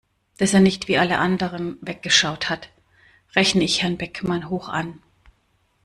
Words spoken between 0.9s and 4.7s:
alle anderen weggeschaut hat, rechne ich Herrn Beckmann hoch